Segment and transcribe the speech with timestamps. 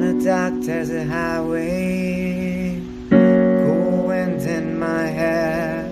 [0.00, 5.84] on a dark desert highway, cool wind in my hair,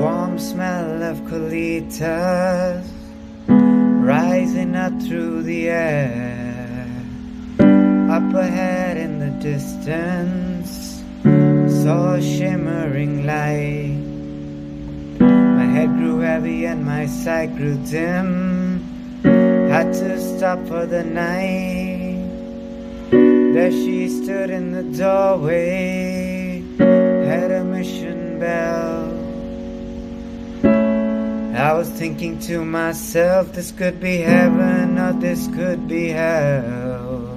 [0.00, 2.86] warm smell of colitas
[3.48, 6.88] rising up through the air.
[8.10, 11.02] Up ahead in the distance,
[11.82, 14.00] saw a shimmering light.
[15.20, 18.80] My head grew heavy and my sight grew dim.
[19.68, 21.85] Had to stop for the night.
[23.56, 29.08] There she stood in the doorway, had a mission bell.
[31.56, 37.34] I was thinking to myself, this could be heaven or this could be hell.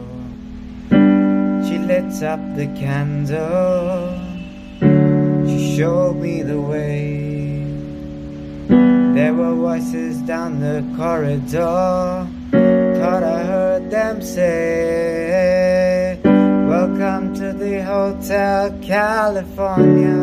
[0.90, 4.20] She lit up the candle,
[5.48, 7.64] she showed me the way.
[9.16, 15.09] There were voices down the corridor, thought I heard them say,
[17.82, 20.20] Hotel California.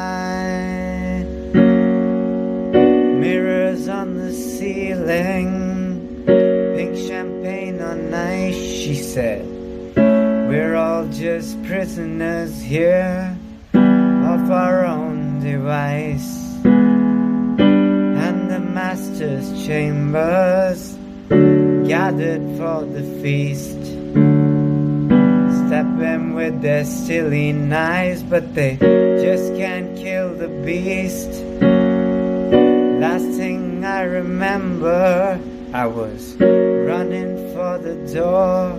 [4.58, 9.46] Ceiling, pink champagne on ice, she said.
[9.96, 13.38] We're all just prisoners here
[13.74, 16.56] of our own device.
[16.66, 20.98] And the master's chambers
[21.88, 23.82] gathered for the feast.
[25.68, 28.78] Stepping with their steely knives, but they
[29.22, 31.44] just can't kill the beast.
[33.00, 35.40] Last thing I remember,
[35.74, 38.74] I was running for the door.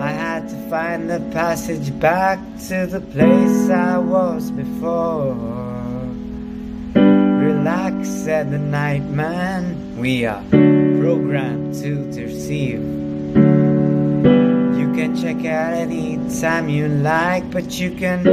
[0.00, 2.38] I had to find the passage back
[2.68, 5.34] to the place I was before.
[6.94, 9.96] Relax, said the night man.
[9.98, 12.80] We are programmed to deceive.
[14.78, 18.24] You can check out any time you like, but you can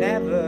[0.00, 0.47] never